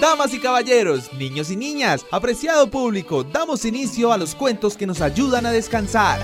Damas 0.00 0.32
y 0.32 0.38
caballeros, 0.38 1.12
niños 1.14 1.50
y 1.50 1.56
niñas, 1.56 2.06
apreciado 2.12 2.70
público, 2.70 3.24
damos 3.24 3.64
inicio 3.64 4.12
a 4.12 4.16
los 4.16 4.36
cuentos 4.36 4.76
que 4.76 4.86
nos 4.86 5.00
ayudan 5.00 5.44
a 5.44 5.50
descansar. 5.50 6.20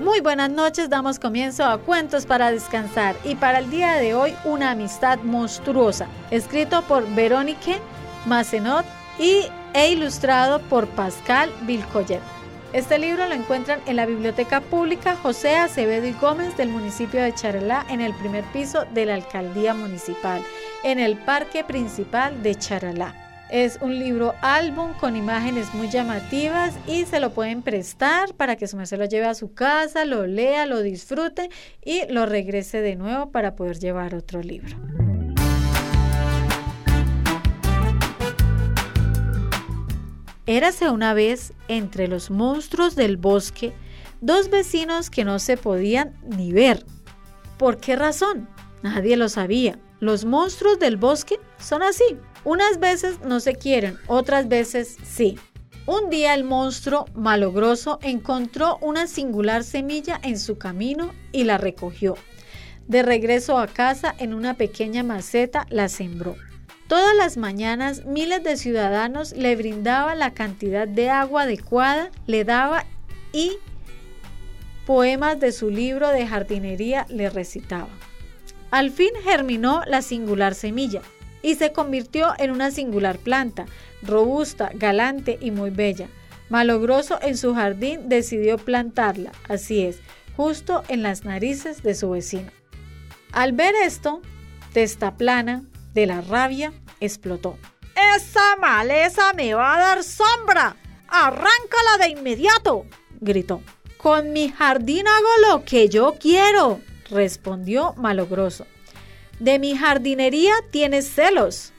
Muy 0.00 0.20
buenas 0.20 0.50
noches, 0.50 0.90
damos 0.90 1.20
comienzo 1.20 1.64
a 1.64 1.78
Cuentos 1.78 2.26
para 2.26 2.50
Descansar 2.50 3.14
y 3.22 3.36
para 3.36 3.60
el 3.60 3.70
día 3.70 3.92
de 3.94 4.14
hoy 4.14 4.34
una 4.44 4.72
amistad 4.72 5.20
monstruosa, 5.20 6.08
escrito 6.32 6.82
por 6.82 7.08
Verónica 7.14 7.78
Massenot 8.26 8.84
y, 9.20 9.44
e 9.72 9.92
ilustrado 9.92 10.60
por 10.62 10.88
Pascal 10.88 11.52
Vilcoyer. 11.62 12.37
Este 12.74 12.98
libro 12.98 13.26
lo 13.26 13.34
encuentran 13.34 13.80
en 13.86 13.96
la 13.96 14.04
Biblioteca 14.04 14.60
Pública 14.60 15.16
José 15.16 15.56
Acevedo 15.56 16.06
y 16.06 16.12
Gómez 16.12 16.54
del 16.58 16.68
municipio 16.68 17.22
de 17.22 17.34
Charalá 17.34 17.86
en 17.88 18.02
el 18.02 18.12
primer 18.12 18.44
piso 18.52 18.84
de 18.92 19.06
la 19.06 19.14
Alcaldía 19.14 19.72
Municipal, 19.72 20.42
en 20.84 20.98
el 20.98 21.16
Parque 21.16 21.64
Principal 21.64 22.42
de 22.42 22.54
Charalá. 22.56 23.14
Es 23.50 23.78
un 23.80 23.98
libro 23.98 24.34
álbum 24.42 24.92
con 25.00 25.16
imágenes 25.16 25.72
muy 25.72 25.88
llamativas 25.88 26.74
y 26.86 27.06
se 27.06 27.20
lo 27.20 27.30
pueden 27.30 27.62
prestar 27.62 28.34
para 28.34 28.56
que 28.56 28.68
su 28.68 28.76
merced 28.76 28.98
lo 28.98 29.06
lleve 29.06 29.24
a 29.24 29.34
su 29.34 29.54
casa, 29.54 30.04
lo 30.04 30.26
lea, 30.26 30.66
lo 30.66 30.82
disfrute 30.82 31.48
y 31.82 32.02
lo 32.12 32.26
regrese 32.26 32.82
de 32.82 32.96
nuevo 32.96 33.30
para 33.30 33.56
poder 33.56 33.78
llevar 33.78 34.14
otro 34.14 34.42
libro. 34.42 34.76
Érase 40.48 40.88
una 40.88 41.12
vez 41.12 41.52
entre 41.68 42.08
los 42.08 42.30
monstruos 42.30 42.96
del 42.96 43.18
bosque 43.18 43.74
dos 44.22 44.48
vecinos 44.48 45.10
que 45.10 45.22
no 45.22 45.40
se 45.40 45.58
podían 45.58 46.18
ni 46.26 46.54
ver. 46.54 46.86
¿Por 47.58 47.76
qué 47.76 47.96
razón? 47.96 48.48
Nadie 48.82 49.18
lo 49.18 49.28
sabía. 49.28 49.78
Los 50.00 50.24
monstruos 50.24 50.78
del 50.78 50.96
bosque 50.96 51.38
son 51.58 51.82
así. 51.82 52.16
Unas 52.44 52.80
veces 52.80 53.20
no 53.20 53.40
se 53.40 53.56
quieren, 53.56 53.98
otras 54.06 54.48
veces 54.48 54.96
sí. 55.04 55.38
Un 55.84 56.08
día 56.08 56.32
el 56.32 56.44
monstruo 56.44 57.04
malogroso 57.14 57.98
encontró 58.00 58.78
una 58.80 59.06
singular 59.06 59.64
semilla 59.64 60.18
en 60.22 60.38
su 60.38 60.56
camino 60.56 61.12
y 61.30 61.44
la 61.44 61.58
recogió. 61.58 62.16
De 62.86 63.02
regreso 63.02 63.58
a 63.58 63.66
casa 63.66 64.14
en 64.18 64.32
una 64.32 64.54
pequeña 64.54 65.02
maceta 65.02 65.66
la 65.68 65.90
sembró. 65.90 66.36
Todas 66.88 67.14
las 67.14 67.36
mañanas 67.36 68.06
miles 68.06 68.42
de 68.42 68.56
ciudadanos 68.56 69.32
le 69.32 69.54
brindaban 69.56 70.18
la 70.18 70.32
cantidad 70.32 70.88
de 70.88 71.10
agua 71.10 71.42
adecuada, 71.42 72.10
le 72.26 72.44
daba 72.44 72.86
y 73.30 73.52
poemas 74.86 75.38
de 75.38 75.52
su 75.52 75.68
libro 75.68 76.08
de 76.08 76.26
jardinería 76.26 77.04
le 77.10 77.28
recitaba. 77.28 77.90
Al 78.70 78.90
fin 78.90 79.10
germinó 79.22 79.82
la 79.86 80.00
singular 80.00 80.54
semilla 80.54 81.02
y 81.42 81.56
se 81.56 81.72
convirtió 81.72 82.32
en 82.38 82.50
una 82.50 82.70
singular 82.70 83.18
planta, 83.18 83.66
robusta, 84.02 84.70
galante 84.74 85.36
y 85.42 85.50
muy 85.50 85.68
bella. 85.68 86.08
Malogroso 86.48 87.18
en 87.20 87.36
su 87.36 87.54
jardín 87.54 88.08
decidió 88.08 88.56
plantarla, 88.56 89.32
así 89.46 89.84
es, 89.84 90.00
justo 90.38 90.82
en 90.88 91.02
las 91.02 91.26
narices 91.26 91.82
de 91.82 91.94
su 91.94 92.08
vecino. 92.08 92.50
Al 93.32 93.52
ver 93.52 93.74
esto, 93.84 94.22
Testa 94.72 95.18
Plana, 95.18 95.64
de 95.98 96.06
la 96.06 96.20
rabia, 96.20 96.72
explotó. 97.00 97.58
¡Esa 98.16 98.56
maleza 98.60 99.32
me 99.32 99.54
va 99.54 99.74
a 99.74 99.80
dar 99.80 100.04
sombra! 100.04 100.76
¡Arráncala 101.08 101.98
de 102.00 102.08
inmediato! 102.10 102.86
gritó. 103.20 103.60
Con 103.96 104.32
mi 104.32 104.48
jardín 104.48 105.08
hago 105.08 105.28
lo 105.50 105.64
que 105.64 105.88
yo 105.88 106.14
quiero, 106.20 106.80
respondió 107.10 107.94
Malogroso. 107.94 108.64
De 109.40 109.58
mi 109.58 109.76
jardinería 109.76 110.54
tienes 110.70 111.08
celos. 111.08 111.72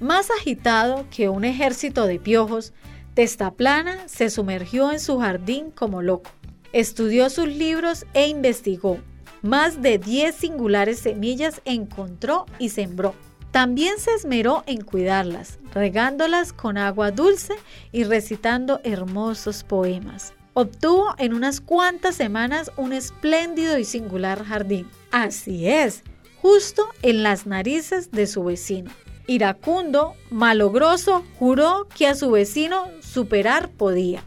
Más 0.00 0.30
agitado 0.32 1.06
que 1.10 1.28
un 1.28 1.44
ejército 1.44 2.06
de 2.06 2.18
piojos, 2.18 2.72
Testaplana 3.14 4.08
se 4.08 4.28
sumergió 4.28 4.90
en 4.90 4.98
su 4.98 5.20
jardín 5.20 5.70
como 5.70 6.02
loco. 6.02 6.30
Estudió 6.72 7.30
sus 7.30 7.46
libros 7.46 8.06
e 8.12 8.26
investigó. 8.26 8.98
Más 9.40 9.80
de 9.82 9.98
10 9.98 10.34
singulares 10.34 10.98
semillas 10.98 11.62
encontró 11.64 12.46
y 12.58 12.70
sembró. 12.70 13.14
También 13.50 13.98
se 13.98 14.12
esmeró 14.12 14.64
en 14.66 14.82
cuidarlas, 14.82 15.58
regándolas 15.72 16.52
con 16.52 16.76
agua 16.76 17.10
dulce 17.10 17.54
y 17.92 18.04
recitando 18.04 18.80
hermosos 18.84 19.64
poemas. 19.64 20.34
Obtuvo 20.52 21.14
en 21.18 21.34
unas 21.34 21.60
cuantas 21.60 22.16
semanas 22.16 22.70
un 22.76 22.92
espléndido 22.92 23.78
y 23.78 23.84
singular 23.84 24.44
jardín. 24.44 24.88
Así 25.10 25.68
es, 25.68 26.02
justo 26.40 26.88
en 27.02 27.22
las 27.22 27.46
narices 27.46 28.10
de 28.10 28.26
su 28.26 28.44
vecino. 28.44 28.90
Iracundo, 29.26 30.14
malogroso, 30.30 31.24
juró 31.38 31.88
que 31.94 32.06
a 32.06 32.14
su 32.14 32.30
vecino 32.30 32.88
superar 33.00 33.68
podía. 33.68 34.22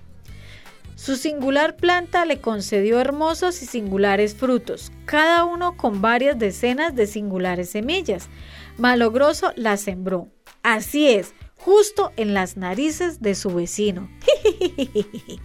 Su 0.96 1.16
singular 1.16 1.78
planta 1.78 2.26
le 2.26 2.42
concedió 2.42 3.00
hermosos 3.00 3.62
y 3.62 3.66
singulares 3.66 4.36
frutos, 4.36 4.92
cada 5.06 5.46
uno 5.46 5.78
con 5.78 6.02
varias 6.02 6.38
decenas 6.38 6.94
de 6.94 7.08
singulares 7.08 7.70
semillas, 7.70 8.28
Malogroso 8.80 9.52
la 9.58 9.76
sembró. 9.76 10.30
Así 10.64 11.10
es, 11.10 11.34
justo 11.58 12.14
en 12.16 12.34
las 12.34 12.56
narices 12.56 13.22
de 13.22 13.36
su 13.36 13.50
vecino. 13.54 14.10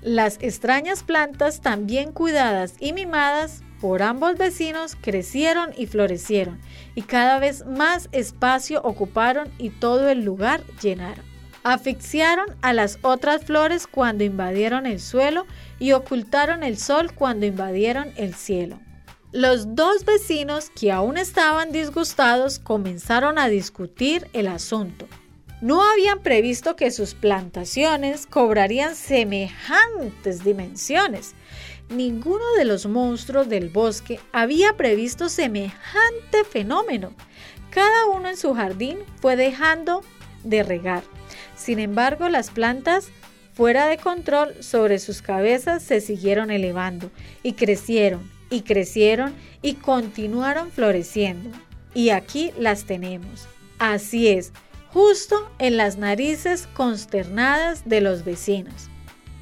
Las 0.00 0.36
extrañas 0.42 1.02
plantas, 1.02 1.62
también 1.62 2.12
cuidadas 2.12 2.74
y 2.78 2.92
mimadas 2.92 3.62
por 3.80 4.02
ambos 4.02 4.36
vecinos, 4.36 4.96
crecieron 5.00 5.70
y 5.76 5.86
florecieron, 5.86 6.60
y 6.94 7.02
cada 7.02 7.38
vez 7.38 7.64
más 7.66 8.10
espacio 8.12 8.82
ocuparon 8.82 9.50
y 9.58 9.70
todo 9.70 10.10
el 10.10 10.22
lugar 10.22 10.62
llenaron. 10.82 11.24
Asfixiaron 11.64 12.54
a 12.60 12.74
las 12.74 12.98
otras 13.00 13.44
flores 13.44 13.86
cuando 13.86 14.24
invadieron 14.24 14.84
el 14.84 15.00
suelo 15.00 15.46
y 15.78 15.92
ocultaron 15.92 16.62
el 16.62 16.76
sol 16.76 17.14
cuando 17.14 17.46
invadieron 17.46 18.12
el 18.16 18.34
cielo. 18.34 18.78
Los 19.34 19.74
dos 19.74 20.04
vecinos 20.04 20.70
que 20.70 20.92
aún 20.92 21.16
estaban 21.16 21.72
disgustados 21.72 22.60
comenzaron 22.60 23.36
a 23.36 23.48
discutir 23.48 24.28
el 24.32 24.46
asunto. 24.46 25.08
No 25.60 25.82
habían 25.82 26.20
previsto 26.20 26.76
que 26.76 26.92
sus 26.92 27.14
plantaciones 27.14 28.26
cobrarían 28.26 28.94
semejantes 28.94 30.44
dimensiones. 30.44 31.34
Ninguno 31.88 32.44
de 32.56 32.64
los 32.64 32.86
monstruos 32.86 33.48
del 33.48 33.70
bosque 33.70 34.20
había 34.30 34.76
previsto 34.76 35.28
semejante 35.28 36.44
fenómeno. 36.48 37.12
Cada 37.70 38.06
uno 38.06 38.28
en 38.28 38.36
su 38.36 38.54
jardín 38.54 38.98
fue 39.20 39.34
dejando 39.34 40.02
de 40.44 40.62
regar. 40.62 41.02
Sin 41.56 41.80
embargo, 41.80 42.28
las 42.28 42.50
plantas 42.50 43.08
fuera 43.52 43.88
de 43.88 43.98
control 43.98 44.62
sobre 44.62 45.00
sus 45.00 45.22
cabezas 45.22 45.82
se 45.82 46.00
siguieron 46.00 46.52
elevando 46.52 47.10
y 47.42 47.54
crecieron 47.54 48.32
y 48.50 48.62
crecieron 48.62 49.34
y 49.62 49.74
continuaron 49.74 50.70
floreciendo. 50.70 51.50
Y 51.94 52.10
aquí 52.10 52.52
las 52.58 52.84
tenemos. 52.84 53.46
Así 53.78 54.28
es, 54.28 54.52
justo 54.92 55.50
en 55.58 55.76
las 55.76 55.96
narices 55.98 56.68
consternadas 56.74 57.88
de 57.88 58.00
los 58.00 58.24
vecinos. 58.24 58.88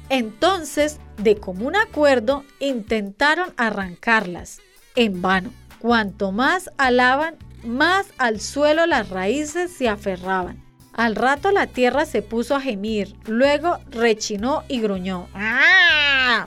Entonces, 0.09 0.99
de 1.17 1.37
común 1.37 1.75
acuerdo, 1.75 2.43
intentaron 2.59 3.53
arrancarlas. 3.57 4.61
En 4.95 5.21
vano. 5.21 5.51
Cuanto 5.79 6.31
más 6.31 6.69
alaban, 6.77 7.35
más 7.63 8.07
al 8.17 8.39
suelo 8.39 8.85
las 8.85 9.09
raíces 9.09 9.71
se 9.71 9.89
aferraban. 9.89 10.63
Al 10.93 11.15
rato 11.15 11.51
la 11.51 11.67
tierra 11.67 12.05
se 12.05 12.21
puso 12.21 12.55
a 12.55 12.61
gemir, 12.61 13.15
luego 13.25 13.79
rechinó 13.89 14.63
y 14.67 14.79
gruñó. 14.79 15.27
¡Ah! 15.33 16.45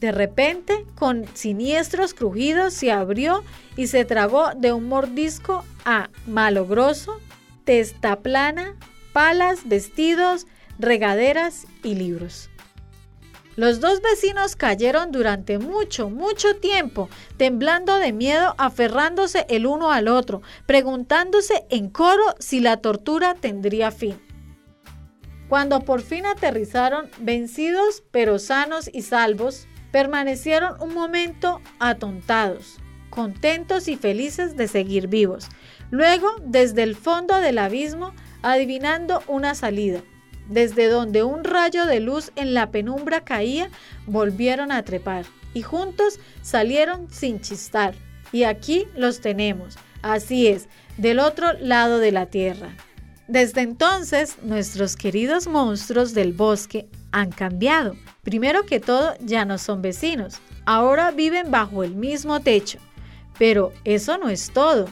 De 0.00 0.12
repente, 0.12 0.84
con 0.94 1.24
siniestros 1.34 2.12
crujidos, 2.12 2.74
se 2.74 2.92
abrió 2.92 3.42
y 3.76 3.86
se 3.86 4.04
tragó 4.04 4.50
de 4.54 4.72
un 4.72 4.88
mordisco 4.88 5.64
a 5.84 6.10
malogroso, 6.26 7.18
testa 7.64 8.20
plana, 8.20 8.76
palas, 9.12 9.66
vestidos, 9.66 10.46
regaderas 10.78 11.66
y 11.82 11.94
libros. 11.94 12.50
Los 13.56 13.80
dos 13.80 14.02
vecinos 14.02 14.54
cayeron 14.54 15.12
durante 15.12 15.58
mucho, 15.58 16.10
mucho 16.10 16.56
tiempo, 16.56 17.08
temblando 17.38 17.96
de 17.96 18.12
miedo, 18.12 18.54
aferrándose 18.58 19.46
el 19.48 19.66
uno 19.66 19.92
al 19.92 20.08
otro, 20.08 20.42
preguntándose 20.66 21.64
en 21.70 21.88
coro 21.88 22.22
si 22.38 22.60
la 22.60 22.76
tortura 22.76 23.34
tendría 23.34 23.90
fin. 23.92 24.20
Cuando 25.48 25.80
por 25.80 26.02
fin 26.02 26.26
aterrizaron, 26.26 27.08
vencidos 27.18 28.02
pero 28.10 28.38
sanos 28.38 28.90
y 28.92 29.00
salvos, 29.00 29.66
Permanecieron 29.96 30.78
un 30.82 30.92
momento 30.92 31.62
atontados, 31.78 32.76
contentos 33.08 33.88
y 33.88 33.96
felices 33.96 34.54
de 34.54 34.68
seguir 34.68 35.08
vivos. 35.08 35.48
Luego, 35.90 36.28
desde 36.44 36.82
el 36.82 36.94
fondo 36.94 37.40
del 37.40 37.56
abismo, 37.56 38.12
adivinando 38.42 39.22
una 39.26 39.54
salida, 39.54 40.02
desde 40.50 40.88
donde 40.88 41.22
un 41.22 41.44
rayo 41.44 41.86
de 41.86 42.00
luz 42.00 42.30
en 42.36 42.52
la 42.52 42.70
penumbra 42.70 43.24
caía, 43.24 43.70
volvieron 44.06 44.70
a 44.70 44.82
trepar 44.82 45.24
y 45.54 45.62
juntos 45.62 46.20
salieron 46.42 47.10
sin 47.10 47.40
chistar. 47.40 47.94
Y 48.32 48.42
aquí 48.42 48.84
los 48.96 49.22
tenemos, 49.22 49.78
así 50.02 50.46
es, 50.46 50.68
del 50.98 51.20
otro 51.20 51.54
lado 51.54 52.00
de 52.00 52.12
la 52.12 52.26
tierra. 52.26 52.68
Desde 53.28 53.62
entonces, 53.62 54.36
nuestros 54.42 54.94
queridos 54.94 55.46
monstruos 55.46 56.12
del 56.12 56.34
bosque 56.34 56.86
han 57.16 57.32
cambiado. 57.32 57.96
Primero 58.22 58.66
que 58.66 58.78
todo, 58.78 59.14
ya 59.20 59.46
no 59.46 59.56
son 59.56 59.80
vecinos, 59.80 60.36
ahora 60.66 61.10
viven 61.12 61.50
bajo 61.50 61.82
el 61.82 61.94
mismo 61.94 62.40
techo. 62.40 62.78
Pero 63.38 63.72
eso 63.84 64.18
no 64.18 64.28
es 64.28 64.50
todo, 64.50 64.86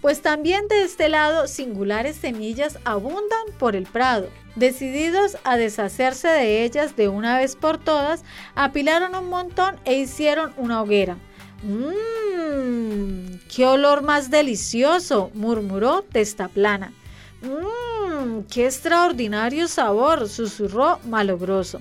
pues 0.00 0.22
también 0.22 0.66
de 0.66 0.82
este 0.82 1.08
lado 1.08 1.46
singulares 1.46 2.16
semillas 2.16 2.80
abundan 2.84 3.46
por 3.60 3.76
el 3.76 3.84
prado. 3.84 4.28
Decididos 4.56 5.38
a 5.44 5.56
deshacerse 5.56 6.26
de 6.26 6.64
ellas 6.64 6.96
de 6.96 7.08
una 7.08 7.38
vez 7.38 7.54
por 7.54 7.78
todas, 7.78 8.24
apilaron 8.56 9.14
un 9.14 9.28
montón 9.28 9.76
e 9.84 9.94
hicieron 9.94 10.52
una 10.56 10.82
hoguera. 10.82 11.16
¡Mmm! 11.62 13.38
¡Qué 13.54 13.66
olor 13.66 14.02
más 14.02 14.30
delicioso! 14.30 15.30
murmuró 15.32 16.02
Testaplana. 16.02 16.92
¡Mmm! 17.42 17.91
¡Qué 18.50 18.66
extraordinario 18.66 19.68
sabor! 19.68 20.28
susurró 20.28 20.98
Malogroso. 21.04 21.80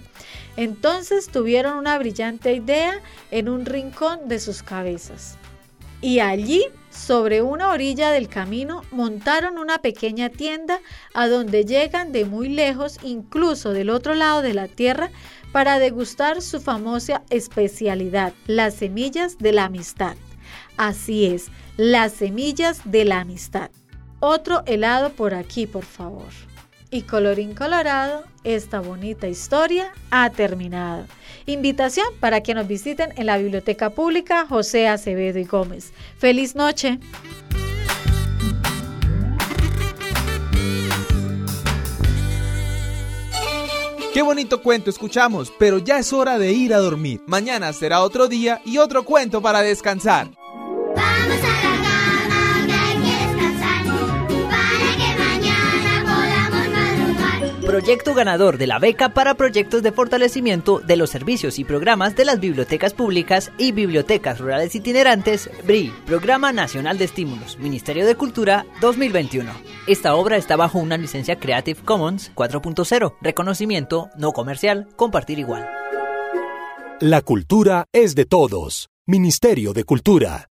Entonces 0.58 1.30
tuvieron 1.30 1.78
una 1.78 1.98
brillante 1.98 2.54
idea 2.54 3.00
en 3.32 3.50
un 3.50 3.66
rincón 3.66 4.28
de 4.28 4.40
sus 4.40 4.64
cabezas. 4.64 5.38
Y 6.02 6.20
allí, 6.20 6.66
sobre 6.90 7.42
una 7.42 7.70
orilla 7.70 8.10
del 8.10 8.28
camino, 8.28 8.82
montaron 8.92 9.58
una 9.58 9.78
pequeña 9.80 10.30
tienda 10.30 10.80
a 11.14 11.28
donde 11.28 11.64
llegan 11.64 12.12
de 12.12 12.26
muy 12.26 12.50
lejos, 12.50 12.98
incluso 13.04 13.72
del 13.72 13.90
otro 13.92 14.16
lado 14.16 14.42
de 14.42 14.54
la 14.54 14.68
tierra, 14.68 15.12
para 15.52 15.80
degustar 15.80 16.42
su 16.42 16.60
famosa 16.60 17.22
especialidad, 17.30 18.34
las 18.48 18.74
semillas 18.76 19.38
de 19.38 19.52
la 19.52 19.66
amistad. 19.66 20.16
Así 20.76 21.28
es, 21.28 21.48
las 21.78 22.14
semillas 22.14 22.82
de 22.86 23.06
la 23.06 23.20
amistad. 23.20 23.70
Otro 24.22 24.62
helado 24.68 25.10
por 25.10 25.34
aquí, 25.34 25.66
por 25.66 25.84
favor. 25.84 26.28
Y 26.92 27.02
colorín 27.02 27.56
colorado, 27.56 28.24
esta 28.44 28.80
bonita 28.80 29.28
historia 29.28 29.94
ha 30.12 30.30
terminado. 30.30 31.06
Invitación 31.48 32.06
para 32.20 32.42
que 32.42 32.54
nos 32.54 32.68
visiten 32.68 33.14
en 33.18 33.26
la 33.26 33.40
Biblioteca 33.40 33.90
Pública 33.90 34.46
José 34.48 34.88
Acevedo 34.88 35.40
y 35.40 35.46
Gómez. 35.46 35.92
Feliz 36.20 36.56
noche. 36.56 37.00
Qué 44.14 44.22
bonito 44.22 44.62
cuento 44.62 44.92
escuchamos, 44.92 45.52
pero 45.58 45.80
ya 45.80 45.98
es 45.98 46.14
hora 46.14 46.38
de 46.38 46.52
ir 46.52 46.76
a 46.76 46.80
dormir. 46.80 47.22
Mañana 47.26 47.74
será 47.74 48.02
otro 48.02 48.28
día 48.28 48.62
y 48.66 48.78
otro 48.78 49.04
cuento 49.04 49.42
para 49.42 49.62
descansar. 49.62 50.28
Proyecto 57.72 58.14
ganador 58.14 58.58
de 58.58 58.68
la 58.68 58.80
beca 58.80 59.14
para 59.14 59.36
proyectos 59.36 59.82
de 59.82 59.94
fortalecimiento 59.94 60.80
de 60.80 60.98
los 60.98 61.10
servicios 61.10 61.58
y 61.58 61.64
programas 61.64 62.18
de 62.18 62.26
las 62.26 62.42
bibliotecas 62.42 62.94
públicas 62.94 63.50
y 63.58 63.72
bibliotecas 63.72 64.42
rurales 64.42 64.76
itinerantes, 64.76 65.50
BRI, 65.64 65.94
Programa 66.06 66.52
Nacional 66.52 66.98
de 66.98 67.06
Estímulos, 67.06 67.58
Ministerio 67.60 68.06
de 68.06 68.16
Cultura 68.16 68.66
2021. 68.82 69.50
Esta 69.88 70.16
obra 70.16 70.36
está 70.36 70.58
bajo 70.58 70.80
una 70.80 70.98
licencia 70.98 71.40
Creative 71.40 71.80
Commons 71.86 72.34
4.0, 72.36 73.16
reconocimiento 73.22 74.10
no 74.18 74.34
comercial, 74.34 74.90
compartir 74.98 75.40
igual. 75.40 75.66
La 77.00 77.22
cultura 77.22 77.86
es 77.94 78.16
de 78.16 78.26
todos. 78.26 78.90
Ministerio 79.08 79.72
de 79.72 79.86
Cultura. 79.86 80.51